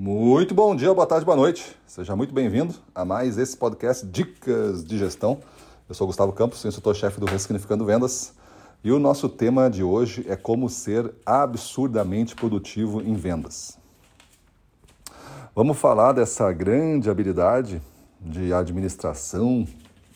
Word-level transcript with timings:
Muito 0.00 0.54
bom 0.54 0.76
dia, 0.76 0.94
boa 0.94 1.08
tarde, 1.08 1.24
boa 1.26 1.36
noite. 1.36 1.76
Seja 1.84 2.14
muito 2.14 2.32
bem-vindo 2.32 2.72
a 2.94 3.04
mais 3.04 3.36
esse 3.36 3.56
podcast 3.56 4.06
Dicas 4.06 4.84
de 4.84 4.96
Gestão. 4.96 5.40
Eu 5.88 5.94
sou 5.96 6.06
Gustavo 6.06 6.32
Campos, 6.32 6.64
instrutor-chefe 6.64 7.18
do 7.18 7.26
Ressignificando 7.26 7.84
Vendas. 7.84 8.32
E 8.84 8.92
o 8.92 9.00
nosso 9.00 9.28
tema 9.28 9.68
de 9.68 9.82
hoje 9.82 10.24
é 10.28 10.36
como 10.36 10.68
ser 10.68 11.12
absurdamente 11.26 12.36
produtivo 12.36 13.00
em 13.02 13.14
vendas. 13.14 13.76
Vamos 15.52 15.76
falar 15.76 16.12
dessa 16.12 16.52
grande 16.52 17.10
habilidade 17.10 17.82
de 18.20 18.52
administração 18.52 19.66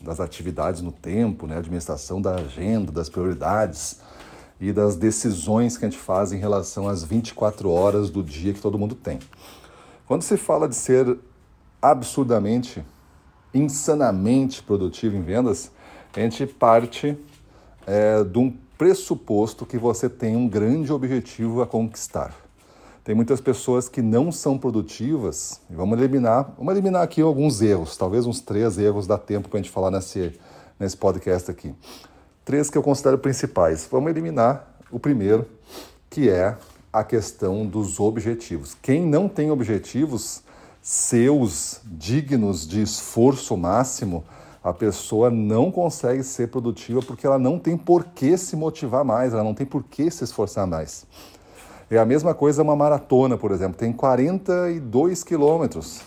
das 0.01 0.21
atividades 0.21 0.81
no 0.81 0.93
tempo, 0.93 1.45
né? 1.45 1.57
administração 1.57 2.23
da 2.23 2.37
agenda, 2.37 2.93
das 2.93 3.09
prioridades 3.09 3.99
e 4.61 4.73
das 4.73 4.95
decisões 4.95 5.77
que 5.77 5.85
a 5.85 5.91
gente 5.91 6.01
faz 6.01 6.31
em 6.31 6.39
relação 6.39 6.89
às 6.89 7.03
24 7.03 7.69
horas 7.69 8.11
do 8.11 8.23
dia 8.23 8.55
que 8.55 8.61
todo 8.61 8.79
mundo 8.79 8.95
tem. 8.95 9.19
Quando 10.13 10.25
se 10.25 10.37
fala 10.37 10.69
de 10.69 10.77
ser 10.77 11.19
absurdamente, 11.81 12.85
insanamente 13.55 14.63
produtivo 14.63 15.17
em 15.17 15.23
vendas, 15.23 15.71
a 16.15 16.21
gente 16.21 16.45
parte 16.47 17.17
é, 17.87 18.23
de 18.23 18.39
um 18.39 18.55
pressuposto 18.77 19.65
que 19.65 19.79
você 19.79 20.11
tem 20.11 20.37
um 20.37 20.47
grande 20.47 20.93
objetivo 20.93 21.63
a 21.63 21.67
conquistar. 21.67 22.37
Tem 23.03 23.15
muitas 23.15 23.41
pessoas 23.41 23.89
que 23.89 24.03
não 24.03 24.31
são 24.31 24.59
produtivas, 24.59 25.63
e 25.71 25.75
vamos 25.75 25.99
eliminar, 25.99 26.53
vamos 26.59 26.75
eliminar 26.75 27.01
aqui 27.01 27.23
alguns 27.23 27.63
erros, 27.63 27.97
talvez 27.97 28.27
uns 28.27 28.43
três 28.43 28.77
erros 28.77 29.07
dá 29.07 29.17
tempo 29.17 29.49
para 29.49 29.61
a 29.61 29.63
gente 29.63 29.73
falar 29.73 29.91
nesse, 29.91 30.39
nesse 30.79 30.95
podcast 30.95 31.51
aqui. 31.51 31.75
Três 32.45 32.69
que 32.69 32.77
eu 32.77 32.83
considero 32.83 33.17
principais. 33.17 33.89
Vamos 33.91 34.11
eliminar 34.11 34.77
o 34.91 35.01
primeiro, 35.01 35.49
que 36.11 36.29
é 36.29 36.59
a 36.93 37.03
questão 37.03 37.65
dos 37.65 37.99
objetivos. 37.99 38.77
Quem 38.83 39.07
não 39.07 39.27
tem 39.27 39.51
objetivos 39.51 40.43
seus 40.83 41.81
dignos 41.85 42.67
de 42.69 42.83
esforço 42.83 43.57
máximo, 43.57 44.25
a 44.63 44.73
pessoa 44.73 45.31
não 45.31 45.71
consegue 45.71 46.23
ser 46.23 46.49
produtiva 46.49 47.01
porque 47.01 47.27
ela 47.27 47.39
não 47.39 47.59
tem 47.59 47.79
por 47.79 48.05
que 48.05 48.37
se 48.37 48.55
motivar 48.57 49.05
mais, 49.05 49.33
ela 49.33 49.43
não 49.43 49.55
tem 49.55 49.65
por 49.65 49.83
que 49.85 50.11
se 50.11 50.23
esforçar 50.23 50.67
mais. 50.67 51.07
É 51.91 51.99
a 51.99 52.05
mesma 52.05 52.35
coisa 52.35 52.63
uma 52.63 52.77
maratona, 52.77 53.39
por 53.39 53.53
exemplo, 53.53 53.77
tem 53.79 53.93
42 53.93 55.25
quilômetros. 55.25 56.01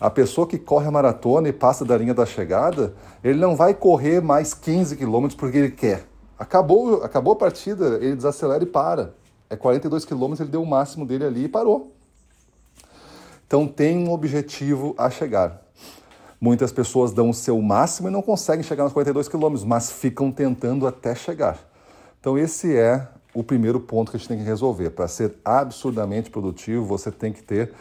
A 0.00 0.08
pessoa 0.08 0.46
que 0.46 0.58
corre 0.58 0.86
a 0.86 0.90
maratona 0.90 1.48
e 1.48 1.52
passa 1.52 1.84
da 1.84 1.96
linha 1.96 2.14
da 2.14 2.24
chegada, 2.24 2.94
ele 3.24 3.38
não 3.38 3.56
vai 3.56 3.74
correr 3.74 4.20
mais 4.20 4.54
15 4.54 4.96
quilômetros 4.96 5.34
porque 5.34 5.58
ele 5.58 5.70
quer. 5.70 6.04
Acabou, 6.38 7.02
acabou 7.02 7.32
a 7.32 7.36
partida, 7.36 7.98
ele 8.00 8.14
desacelera 8.14 8.62
e 8.62 8.66
para 8.66 9.17
é 9.50 9.56
42 9.56 10.04
quilômetros, 10.04 10.40
ele 10.40 10.50
deu 10.50 10.62
o 10.62 10.66
máximo 10.66 11.06
dele 11.06 11.24
ali 11.24 11.44
e 11.44 11.48
parou. 11.48 11.94
Então 13.46 13.66
tem 13.66 13.96
um 13.96 14.12
objetivo 14.12 14.94
a 14.98 15.08
chegar. 15.08 15.62
Muitas 16.40 16.70
pessoas 16.70 17.12
dão 17.12 17.30
o 17.30 17.34
seu 17.34 17.60
máximo 17.60 18.08
e 18.08 18.10
não 18.10 18.22
conseguem 18.22 18.62
chegar 18.62 18.84
nos 18.84 18.92
42 18.92 19.28
quilômetros, 19.28 19.64
mas 19.64 19.90
ficam 19.90 20.30
tentando 20.30 20.86
até 20.86 21.14
chegar. 21.14 21.58
Então 22.20 22.38
esse 22.38 22.76
é 22.76 23.08
o 23.34 23.42
primeiro 23.42 23.80
ponto 23.80 24.10
que 24.10 24.16
a 24.16 24.20
gente 24.20 24.28
tem 24.28 24.38
que 24.38 24.44
resolver. 24.44 24.90
Para 24.90 25.08
ser 25.08 25.34
absurdamente 25.44 26.30
produtivo, 26.30 26.84
você 26.84 27.10
tem 27.10 27.32
que 27.32 27.42
ter 27.42 27.72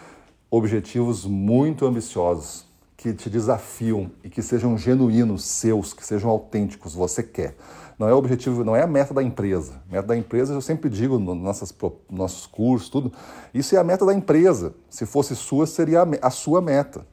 objetivos 0.49 1.25
muito 1.25 1.85
ambiciosos, 1.85 2.66
que 3.08 3.13
te 3.13 3.30
desafiam 3.30 4.11
e 4.23 4.30
que 4.30 4.41
sejam 4.41 4.77
genuínos, 4.77 5.44
seus, 5.45 5.94
que 5.94 6.05
sejam 6.05 6.30
autênticos, 6.30 6.94
você 6.94 7.23
quer. 7.23 7.55
Não 7.97 8.08
é 8.08 8.13
o 8.13 8.17
objetivo, 8.17 8.63
não 8.63 8.75
é 8.75 8.83
a 8.83 8.88
meta 8.88 9.13
da 9.13 9.23
empresa. 9.23 9.81
A 9.89 9.94
meta 9.94 10.08
da 10.08 10.17
empresa, 10.17 10.53
eu 10.53 10.61
sempre 10.61 10.89
digo 10.89 11.17
nos 11.17 11.38
nossos, 11.38 12.45
cursos, 12.45 12.89
tudo, 12.89 13.11
isso 13.53 13.75
é 13.75 13.80
a 13.80 13.83
meta 13.83 14.05
da 14.05 14.13
empresa. 14.13 14.73
Se 14.89 15.05
fosse 15.05 15.35
sua, 15.35 15.66
seria 15.66 16.02
a, 16.02 16.28
a 16.28 16.30
sua 16.30 16.61
meta. 16.61 17.05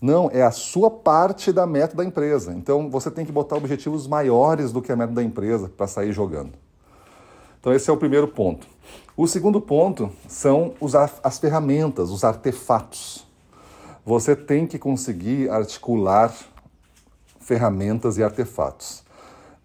Não, 0.00 0.30
é 0.32 0.42
a 0.42 0.50
sua 0.50 0.90
parte 0.90 1.52
da 1.52 1.66
meta 1.66 1.96
da 1.96 2.04
empresa. 2.04 2.52
Então 2.52 2.90
você 2.90 3.10
tem 3.10 3.26
que 3.26 3.32
botar 3.32 3.56
objetivos 3.56 4.06
maiores 4.06 4.72
do 4.72 4.80
que 4.80 4.90
a 4.90 4.96
meta 4.96 5.12
da 5.12 5.22
empresa 5.22 5.68
para 5.68 5.86
sair 5.86 6.12
jogando. 6.12 6.52
Então 7.60 7.72
esse 7.72 7.90
é 7.90 7.92
o 7.92 7.96
primeiro 7.96 8.28
ponto. 8.28 8.66
O 9.16 9.26
segundo 9.26 9.60
ponto 9.60 10.10
são 10.26 10.74
as 11.22 11.38
ferramentas, 11.38 12.10
os 12.10 12.24
artefatos. 12.24 13.27
Você 14.08 14.34
tem 14.34 14.66
que 14.66 14.78
conseguir 14.78 15.50
articular 15.50 16.34
ferramentas 17.38 18.16
e 18.16 18.22
artefatos 18.24 19.06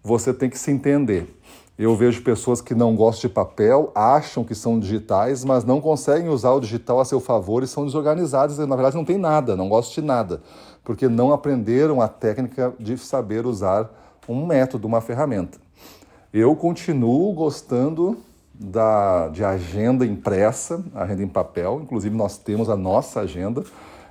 você 0.04 0.34
tem 0.34 0.50
que 0.50 0.58
se 0.58 0.70
entender. 0.70 1.40
Eu 1.78 1.96
vejo 1.96 2.22
pessoas 2.22 2.60
que 2.60 2.74
não 2.74 2.94
gostam 2.94 3.28
de 3.28 3.34
papel, 3.34 3.90
acham 3.94 4.44
que 4.44 4.54
são 4.54 4.78
digitais, 4.78 5.44
mas 5.44 5.64
não 5.64 5.80
conseguem 5.80 6.28
usar 6.28 6.52
o 6.52 6.60
digital 6.60 7.00
a 7.00 7.06
seu 7.06 7.18
favor 7.20 7.62
e 7.62 7.66
são 7.66 7.86
desorganizadas. 7.86 8.58
Na 8.58 8.76
verdade, 8.76 8.96
não 8.96 9.04
tem 9.04 9.16
nada, 9.16 9.56
não 9.56 9.68
gostam 9.68 10.02
de 10.02 10.06
nada, 10.06 10.42
porque 10.84 11.08
não 11.08 11.32
aprenderam 11.32 12.02
a 12.02 12.06
técnica 12.06 12.74
de 12.78 12.98
saber 12.98 13.46
usar 13.46 13.90
um 14.28 14.44
método, 14.44 14.86
uma 14.86 15.00
ferramenta. 15.00 15.58
Eu 16.32 16.54
continuo 16.54 17.32
gostando 17.32 18.18
da, 18.52 19.28
de 19.28 19.42
agenda 19.42 20.04
impressa, 20.04 20.84
agenda 20.94 21.22
em 21.22 21.28
papel. 21.28 21.80
Inclusive, 21.82 22.14
nós 22.14 22.36
temos 22.36 22.68
a 22.68 22.76
nossa 22.76 23.20
agenda, 23.20 23.64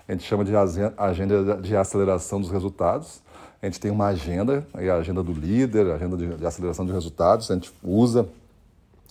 a 0.08 0.12
gente 0.12 0.24
chama 0.24 0.44
de 0.44 0.54
agenda 0.98 1.58
de 1.58 1.76
aceleração 1.76 2.42
dos 2.42 2.52
resultados. 2.52 3.22
A 3.62 3.66
gente 3.66 3.80
tem 3.80 3.90
uma 3.90 4.08
agenda, 4.08 4.68
a 4.74 4.96
agenda 4.96 5.24
do 5.24 5.32
líder, 5.32 5.90
a 5.90 5.96
agenda 5.96 6.18
de, 6.18 6.46
aceleração 6.46 6.86
de 6.86 6.92
resultados, 6.92 7.50
a 7.50 7.54
gente 7.54 7.72
usa 7.82 8.28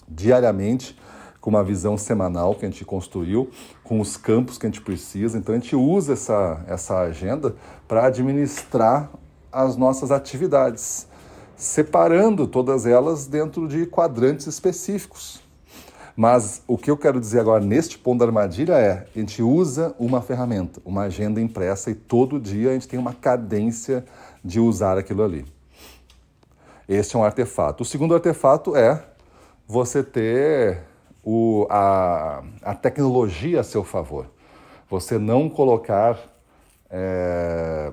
diariamente 0.06 0.98
com 1.40 1.48
uma 1.48 1.64
visão 1.64 1.96
semanal 1.96 2.54
que 2.54 2.66
a 2.66 2.68
gente 2.68 2.84
construiu, 2.84 3.50
com 3.82 3.98
os 3.98 4.16
campos 4.16 4.58
que 4.58 4.66
a 4.66 4.68
gente 4.68 4.82
precisa. 4.82 5.38
Então 5.38 5.54
a 5.54 5.58
gente 5.58 5.74
usa 5.74 6.12
essa, 6.12 6.62
essa 6.68 7.00
agenda 7.00 7.56
para 7.88 8.06
administrar 8.06 9.10
as 9.50 9.76
nossas 9.76 10.10
atividades, 10.10 11.08
separando 11.56 12.46
todas 12.46 12.84
elas 12.86 13.26
dentro 13.26 13.66
de 13.66 13.86
quadrantes 13.86 14.46
específicos. 14.46 15.40
Mas 16.16 16.62
o 16.66 16.76
que 16.76 16.90
eu 16.90 16.96
quero 16.96 17.18
dizer 17.18 17.40
agora 17.40 17.64
neste 17.64 17.98
ponto 17.98 18.18
da 18.18 18.26
armadilha 18.26 18.74
é: 18.74 19.06
a 19.14 19.18
gente 19.18 19.42
usa 19.42 19.94
uma 19.98 20.20
ferramenta, 20.20 20.80
uma 20.84 21.02
agenda 21.02 21.40
impressa 21.40 21.90
e 21.90 21.94
todo 21.94 22.38
dia 22.38 22.70
a 22.70 22.72
gente 22.74 22.88
tem 22.88 22.98
uma 22.98 23.14
cadência 23.14 24.04
de 24.44 24.60
usar 24.60 24.98
aquilo 24.98 25.22
ali. 25.22 25.44
Este 26.88 27.16
é 27.16 27.18
um 27.18 27.24
artefato. 27.24 27.82
O 27.82 27.86
segundo 27.86 28.14
artefato 28.14 28.76
é 28.76 29.02
você 29.66 30.02
ter 30.02 30.80
o, 31.24 31.66
a, 31.70 32.42
a 32.62 32.74
tecnologia 32.74 33.60
a 33.60 33.64
seu 33.64 33.84
favor. 33.84 34.26
Você 34.90 35.18
não 35.18 35.48
colocar 35.48 36.18
é, 36.90 37.90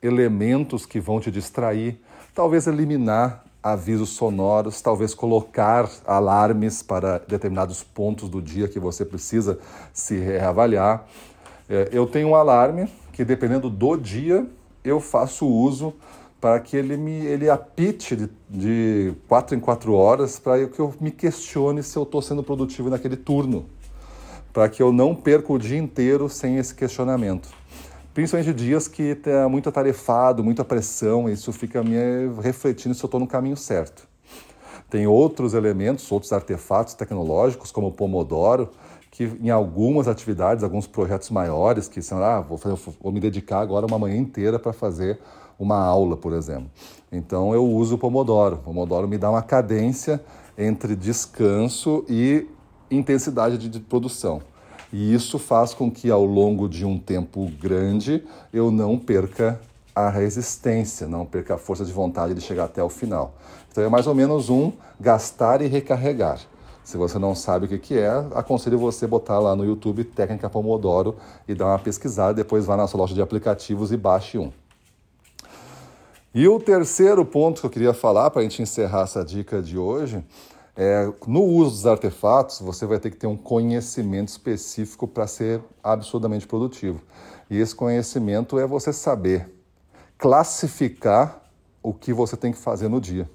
elementos 0.00 0.86
que 0.86 1.00
vão 1.00 1.18
te 1.18 1.30
distrair, 1.30 2.00
talvez 2.32 2.68
eliminar 2.68 3.44
avisos 3.62 4.10
sonoros, 4.10 4.80
talvez 4.80 5.14
colocar 5.14 5.90
alarmes 6.06 6.82
para 6.82 7.18
determinados 7.18 7.82
pontos 7.82 8.28
do 8.28 8.40
dia 8.40 8.68
que 8.68 8.78
você 8.78 9.04
precisa 9.04 9.58
se 9.92 10.16
reavaliar. 10.16 11.06
É, 11.68 11.88
eu 11.92 12.06
tenho 12.06 12.28
um 12.28 12.34
alarme 12.34 12.88
que, 13.12 13.24
dependendo 13.24 13.68
do 13.68 13.96
dia, 13.96 14.46
eu 14.84 15.00
faço 15.00 15.46
uso 15.46 15.94
para 16.40 16.60
que 16.60 16.76
ele 16.76 16.96
me 16.96 17.26
ele 17.26 17.50
apite 17.50 18.14
de, 18.14 18.30
de 18.48 19.12
quatro 19.26 19.56
em 19.56 19.60
quatro 19.60 19.92
horas 19.92 20.38
para 20.38 20.68
que 20.68 20.78
eu 20.78 20.94
me 21.00 21.10
questione 21.10 21.82
se 21.82 21.96
eu 21.96 22.04
estou 22.04 22.22
sendo 22.22 22.44
produtivo 22.44 22.88
naquele 22.88 23.16
turno, 23.16 23.66
para 24.52 24.68
que 24.68 24.80
eu 24.80 24.92
não 24.92 25.14
perca 25.14 25.52
o 25.52 25.58
dia 25.58 25.78
inteiro 25.78 26.28
sem 26.28 26.56
esse 26.56 26.74
questionamento. 26.74 27.48
Principalmente 28.18 28.52
dias 28.52 28.88
que 28.88 29.10
está 29.10 29.48
muito 29.48 29.68
atarefado, 29.68 30.42
muita 30.42 30.64
pressão, 30.64 31.28
isso 31.28 31.52
fica 31.52 31.84
me 31.84 31.94
refletindo 32.42 32.92
se 32.92 33.00
eu 33.00 33.06
estou 33.06 33.20
no 33.20 33.28
caminho 33.28 33.56
certo. 33.56 34.08
Tem 34.90 35.06
outros 35.06 35.54
elementos, 35.54 36.10
outros 36.10 36.32
artefatos 36.32 36.94
tecnológicos, 36.94 37.70
como 37.70 37.86
o 37.86 37.92
Pomodoro, 37.92 38.70
que 39.12 39.22
em 39.40 39.50
algumas 39.50 40.08
atividades, 40.08 40.64
alguns 40.64 40.84
projetos 40.84 41.30
maiores, 41.30 41.86
que 41.86 42.02
são, 42.02 42.20
ah, 42.20 42.40
vou, 42.40 42.58
fazer, 42.58 42.76
vou 43.00 43.12
me 43.12 43.20
dedicar 43.20 43.60
agora 43.60 43.86
uma 43.86 44.00
manhã 44.00 44.16
inteira 44.16 44.58
para 44.58 44.72
fazer 44.72 45.20
uma 45.56 45.78
aula, 45.78 46.16
por 46.16 46.32
exemplo. 46.32 46.68
Então 47.12 47.54
eu 47.54 47.64
uso 47.64 47.94
o 47.94 47.98
Pomodoro. 47.98 48.56
O 48.56 48.58
Pomodoro 48.58 49.06
me 49.06 49.16
dá 49.16 49.30
uma 49.30 49.42
cadência 49.42 50.20
entre 50.58 50.96
descanso 50.96 52.04
e 52.08 52.48
intensidade 52.90 53.56
de, 53.56 53.68
de 53.68 53.78
produção. 53.78 54.42
E 54.92 55.12
isso 55.12 55.38
faz 55.38 55.74
com 55.74 55.90
que 55.90 56.10
ao 56.10 56.24
longo 56.24 56.68
de 56.68 56.84
um 56.84 56.98
tempo 56.98 57.50
grande 57.60 58.24
eu 58.52 58.70
não 58.70 58.98
perca 58.98 59.60
a 59.94 60.08
resistência, 60.08 61.06
não 61.06 61.26
perca 61.26 61.56
a 61.56 61.58
força 61.58 61.84
de 61.84 61.92
vontade 61.92 62.32
de 62.32 62.40
chegar 62.40 62.64
até 62.64 62.82
o 62.82 62.88
final. 62.88 63.34
Então 63.70 63.84
é 63.84 63.88
mais 63.88 64.06
ou 64.06 64.14
menos 64.14 64.48
um 64.48 64.72
gastar 64.98 65.60
e 65.60 65.66
recarregar. 65.66 66.40
Se 66.82 66.96
você 66.96 67.18
não 67.18 67.34
sabe 67.34 67.66
o 67.66 67.68
que, 67.68 67.78
que 67.78 67.98
é, 67.98 68.08
aconselho 68.34 68.78
você 68.78 69.06
botar 69.06 69.38
lá 69.38 69.54
no 69.54 69.64
YouTube 69.64 70.04
Técnica 70.04 70.48
Pomodoro 70.48 71.16
e 71.46 71.54
dar 71.54 71.66
uma 71.66 71.78
pesquisada, 71.78 72.32
depois 72.32 72.64
vá 72.64 72.78
na 72.78 72.86
sua 72.86 73.00
loja 73.00 73.14
de 73.14 73.20
aplicativos 73.20 73.92
e 73.92 73.96
baixe 73.96 74.38
um. 74.38 74.50
E 76.34 76.48
o 76.48 76.58
terceiro 76.58 77.24
ponto 77.26 77.60
que 77.60 77.66
eu 77.66 77.70
queria 77.70 77.92
falar 77.92 78.30
para 78.30 78.40
a 78.40 78.42
gente 78.42 78.62
encerrar 78.62 79.02
essa 79.02 79.24
dica 79.24 79.60
de 79.60 79.76
hoje 79.76 80.24
É, 80.80 81.12
no 81.26 81.42
uso 81.42 81.72
dos 81.72 81.86
artefatos, 81.88 82.60
você 82.60 82.86
vai 82.86 83.00
ter 83.00 83.10
que 83.10 83.16
ter 83.16 83.26
um 83.26 83.36
conhecimento 83.36 84.28
específico 84.28 85.08
para 85.08 85.26
ser 85.26 85.60
absurdamente 85.82 86.46
produtivo. 86.46 87.02
E 87.50 87.58
esse 87.58 87.74
conhecimento 87.74 88.60
é 88.60 88.64
você 88.64 88.92
saber 88.92 89.52
classificar 90.16 91.42
o 91.82 91.92
que 91.92 92.12
você 92.12 92.36
tem 92.36 92.52
que 92.52 92.58
fazer 92.58 92.86
no 92.86 93.00
dia. 93.00 93.28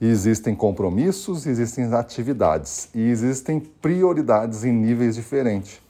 E 0.00 0.08
existem 0.08 0.52
compromissos, 0.52 1.46
existem 1.46 1.84
atividades 1.94 2.88
e 2.92 3.00
existem 3.00 3.60
prioridades 3.60 4.64
em 4.64 4.72
níveis 4.72 5.14
diferentes. 5.14 5.80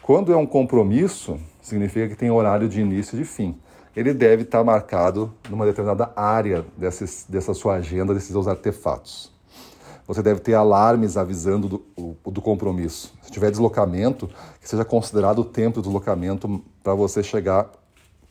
Quando 0.00 0.32
é 0.32 0.36
um 0.38 0.46
compromisso, 0.46 1.38
significa 1.60 2.08
que 2.08 2.16
tem 2.16 2.30
horário 2.30 2.66
de 2.66 2.80
início 2.80 3.14
e 3.14 3.18
de 3.18 3.26
fim. 3.26 3.60
Ele 3.94 4.14
deve 4.14 4.44
estar 4.44 4.64
marcado 4.64 5.34
numa 5.50 5.66
determinada 5.66 6.10
área 6.16 6.64
dessa, 6.78 7.04
dessa 7.28 7.52
sua 7.52 7.74
agenda, 7.74 8.14
desses 8.14 8.30
seus 8.30 8.48
artefatos 8.48 9.32
você 10.06 10.22
deve 10.22 10.40
ter 10.40 10.54
alarmes 10.54 11.16
avisando 11.16 11.68
do, 11.68 12.30
do 12.30 12.42
compromisso. 12.42 13.14
Se 13.22 13.30
tiver 13.30 13.50
deslocamento, 13.50 14.28
que 14.60 14.68
seja 14.68 14.84
considerado 14.84 15.40
o 15.40 15.44
tempo 15.44 15.80
do 15.80 15.82
deslocamento 15.82 16.62
para 16.82 16.94
você 16.94 17.22
chegar 17.22 17.70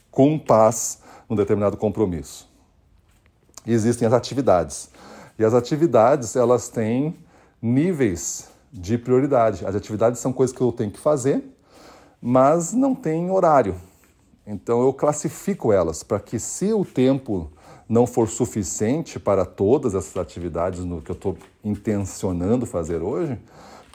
com 0.09 0.38
paz 0.38 1.00
num 1.29 1.35
determinado 1.35 1.77
compromisso. 1.77 2.50
E 3.65 3.71
existem 3.71 4.07
as 4.07 4.13
atividades. 4.13 4.89
E 5.39 5.45
as 5.45 5.53
atividades, 5.53 6.35
elas 6.35 6.68
têm 6.68 7.15
níveis 7.62 8.50
de 8.71 8.97
prioridade. 8.97 9.65
As 9.65 9.75
atividades 9.75 10.19
são 10.19 10.33
coisas 10.33 10.56
que 10.56 10.62
eu 10.62 10.71
tenho 10.71 10.91
que 10.91 11.00
fazer, 11.00 11.44
mas 12.21 12.73
não 12.73 12.94
tem 12.94 13.31
horário. 13.31 13.75
Então 14.45 14.81
eu 14.81 14.91
classifico 14.91 15.71
elas 15.71 16.03
para 16.03 16.19
que 16.19 16.39
se 16.39 16.73
o 16.73 16.83
tempo 16.83 17.51
não 17.88 18.07
for 18.07 18.28
suficiente 18.28 19.19
para 19.19 19.45
todas 19.45 19.95
essas 19.95 20.16
atividades 20.18 20.83
no 20.83 21.01
que 21.01 21.12
eu 21.12 21.16
estou 21.16 21.38
intencionando 21.63 22.66
fazer 22.66 23.01
hoje, 23.01 23.38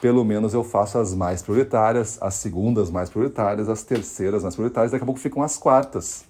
pelo 0.01 0.23
menos 0.23 0.53
eu 0.53 0.63
faço 0.63 0.99
as 0.99 1.13
mais 1.13 1.41
prioritárias, 1.41 2.17
as 2.21 2.35
segundas 2.35 2.89
mais 2.89 3.09
prioritárias, 3.09 3.67
as 3.67 3.83
terceiras 3.83 4.43
mais 4.43 4.55
prioritárias, 4.55 4.91
daqui 4.91 5.03
a 5.03 5.05
pouco 5.05 5.19
ficam 5.19 5.41
as 5.41 5.57
quartas. 5.57 6.25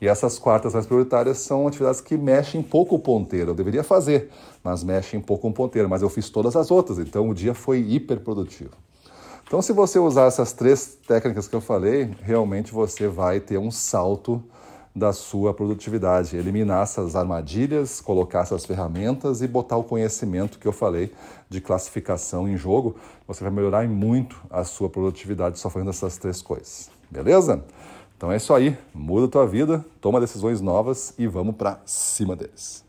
E 0.00 0.08
essas 0.08 0.38
quartas 0.38 0.74
mais 0.74 0.84
prioritárias 0.84 1.38
são 1.38 1.68
atividades 1.68 2.00
que 2.00 2.16
mexem 2.16 2.60
pouco 2.60 2.96
o 2.96 2.98
ponteiro. 2.98 3.52
Eu 3.52 3.54
deveria 3.54 3.84
fazer, 3.84 4.30
mas 4.64 4.82
mexem 4.82 5.20
pouco 5.20 5.46
o 5.46 5.52
ponteiro. 5.52 5.88
Mas 5.88 6.02
eu 6.02 6.08
fiz 6.08 6.28
todas 6.28 6.56
as 6.56 6.72
outras, 6.72 6.98
então 6.98 7.28
o 7.28 7.34
dia 7.34 7.54
foi 7.54 7.78
hiper 7.78 8.18
produtivo. 8.18 8.72
Então, 9.46 9.62
se 9.62 9.72
você 9.72 10.00
usar 10.00 10.26
essas 10.26 10.52
três 10.52 10.98
técnicas 11.06 11.46
que 11.46 11.54
eu 11.54 11.60
falei, 11.60 12.10
realmente 12.22 12.72
você 12.72 13.06
vai 13.06 13.38
ter 13.38 13.58
um 13.58 13.70
salto 13.70 14.42
da 14.94 15.12
sua 15.12 15.54
produtividade, 15.54 16.36
eliminar 16.36 16.82
essas 16.82 17.16
armadilhas, 17.16 18.00
colocar 18.00 18.40
essas 18.40 18.66
ferramentas 18.66 19.40
e 19.40 19.48
botar 19.48 19.76
o 19.76 19.84
conhecimento 19.84 20.58
que 20.58 20.68
eu 20.68 20.72
falei 20.72 21.12
de 21.48 21.60
classificação 21.60 22.46
em 22.48 22.56
jogo, 22.56 22.96
você 23.26 23.42
vai 23.42 23.52
melhorar 23.52 23.88
muito 23.88 24.40
a 24.50 24.64
sua 24.64 24.90
produtividade 24.90 25.58
só 25.58 25.70
fazendo 25.70 25.90
essas 25.90 26.18
três 26.18 26.42
coisas. 26.42 26.90
Beleza? 27.10 27.64
Então 28.16 28.30
é 28.30 28.36
isso 28.36 28.54
aí, 28.54 28.76
muda 28.94 29.26
a 29.26 29.28
tua 29.28 29.46
vida, 29.46 29.84
toma 30.00 30.20
decisões 30.20 30.60
novas 30.60 31.14
e 31.18 31.26
vamos 31.26 31.56
para 31.56 31.80
cima 31.84 32.36
deles. 32.36 32.84